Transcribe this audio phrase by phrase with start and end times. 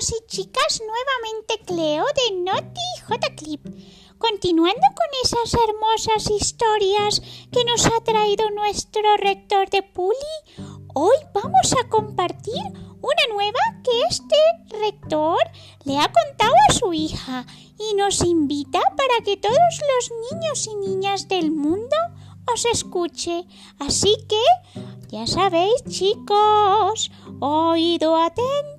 [0.00, 3.60] y chicas, nuevamente Cleo de Naughty J Clip.
[4.16, 7.20] Continuando con esas hermosas historias
[7.50, 10.14] que nos ha traído nuestro rector de Puli,
[10.94, 12.62] hoy vamos a compartir
[13.00, 15.38] una nueva que este rector
[15.82, 17.44] le ha contado a su hija
[17.76, 21.96] y nos invita para que todos los niños y niñas del mundo
[22.54, 23.46] os escuche.
[23.80, 27.10] Así que, ya sabéis chicos,
[27.40, 28.77] oído atento,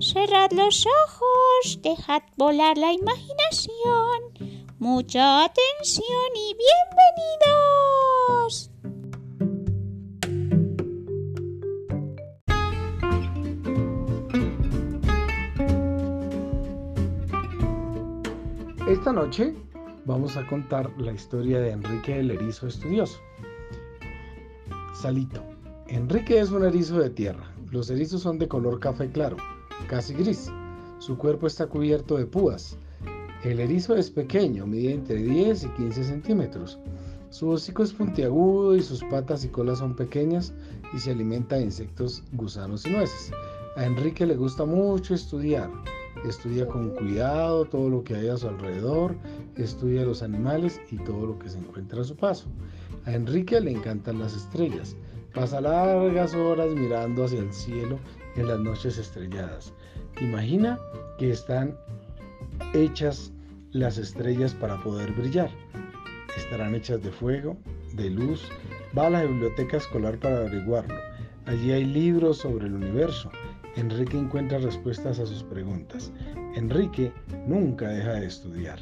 [0.00, 4.54] cerrad los ojos, dejad volar la imaginación.
[4.78, 6.54] Mucha atención y
[7.56, 8.70] bienvenidos.
[18.88, 19.54] Esta noche
[20.04, 23.18] vamos a contar la historia de Enrique el erizo estudioso.
[24.94, 25.42] Salito.
[25.88, 27.52] Enrique es un erizo de tierra.
[27.70, 29.36] Los erizos son de color café claro,
[29.86, 30.50] casi gris.
[30.98, 32.76] Su cuerpo está cubierto de púas.
[33.44, 36.78] El erizo es pequeño, mide entre 10 y 15 centímetros.
[37.30, 40.52] Su hocico es puntiagudo y sus patas y colas son pequeñas
[40.94, 43.30] y se alimenta de insectos, gusanos y nueces.
[43.76, 45.70] A Enrique le gusta mucho estudiar.
[46.24, 49.14] Estudia con cuidado todo lo que hay a su alrededor,
[49.56, 52.46] estudia los animales y todo lo que se encuentra a su paso.
[53.04, 54.96] A Enrique le encantan las estrellas.
[55.38, 58.00] Pasa largas horas mirando hacia el cielo
[58.34, 59.72] en las noches estrelladas.
[60.20, 60.76] Imagina
[61.16, 61.78] que están
[62.74, 63.32] hechas
[63.70, 65.48] las estrellas para poder brillar.
[66.36, 67.56] Estarán hechas de fuego,
[67.94, 68.48] de luz.
[68.98, 70.96] Va a la biblioteca escolar para averiguarlo.
[71.46, 73.30] Allí hay libros sobre el universo
[73.76, 76.12] Enrique encuentra respuestas a sus preguntas.
[76.56, 77.12] Enrique
[77.46, 78.80] nunca deja de estudiar.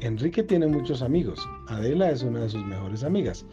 [0.00, 1.48] Enrique tiene muchos amigos.
[1.68, 3.46] Adela es una de sus mejores amigas.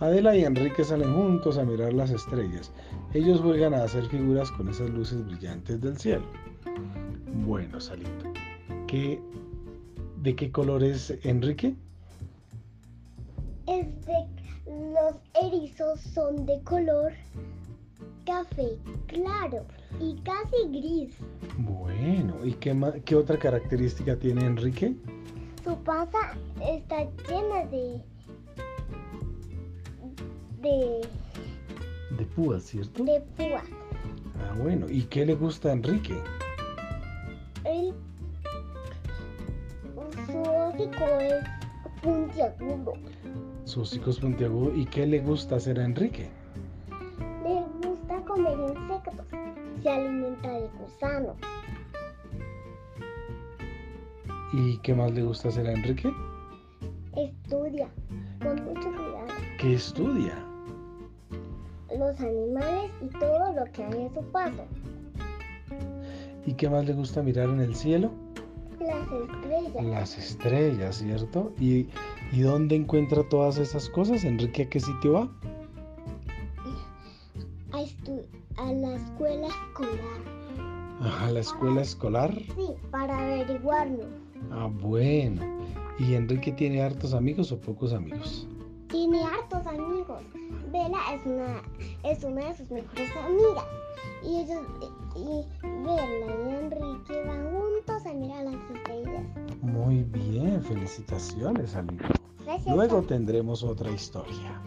[0.00, 2.72] Adela y Enrique salen juntos a mirar las estrellas.
[3.14, 6.24] Ellos juegan a hacer figuras con esas luces brillantes del cielo.
[7.46, 8.32] Bueno, Salito,
[8.86, 9.20] ¿qué,
[10.22, 11.74] ¿de qué color es Enrique?
[13.66, 14.32] Es de
[14.92, 17.12] los erizos son de color
[18.24, 19.64] café claro
[20.00, 21.14] y casi gris.
[21.58, 24.94] Bueno, ¿y qué, qué otra característica tiene Enrique?
[25.64, 26.18] Su panza
[26.60, 28.00] está llena de...
[30.60, 31.08] de...
[32.16, 33.04] De púas, ¿cierto?
[33.04, 33.64] De púas.
[34.40, 36.14] Ah, bueno, ¿y qué le gusta a Enrique?
[37.64, 37.94] Él...
[40.26, 41.44] Su hocico es
[42.02, 42.92] puntiagudo.
[43.64, 44.74] Su hocico es puntiagudo.
[44.76, 46.28] ¿Y qué le gusta hacer a Enrique?
[48.24, 49.14] comer insectos,
[49.82, 51.36] se alimenta de gusanos.
[54.52, 56.12] ¿Y qué más le gusta hacer a Enrique?
[57.16, 57.88] Estudia,
[58.42, 59.26] con mucho cuidado.
[59.58, 60.34] ¿Qué estudia?
[61.98, 64.64] Los animales y todo lo que hay a su paso.
[66.46, 68.10] ¿Y qué más le gusta mirar en el cielo?
[68.80, 69.84] Las estrellas.
[69.84, 71.52] Las estrellas, ¿cierto?
[71.58, 71.88] ¿Y,
[72.32, 74.24] ¿Y dónde encuentra todas esas cosas?
[74.24, 75.30] ¿Enrique a qué sitio va?
[78.56, 81.20] a la escuela escolar.
[81.20, 82.34] ¿A la escuela escolar?
[82.54, 84.21] Sí, para averiguarlo.
[84.52, 85.42] Ah, bueno.
[85.98, 88.46] ¿Y Enrique tiene hartos amigos o pocos amigos?
[88.88, 90.22] Tiene hartos amigos.
[90.70, 91.62] Vela es una,
[92.04, 93.64] es una de sus mejores amigas.
[94.22, 94.62] Y ellos,
[95.16, 99.24] y Bella y Enrique van juntos a mirar las estrellas.
[99.62, 102.04] Muy bien, felicitaciones, amigo.
[102.66, 104.60] Luego tendremos otra historia.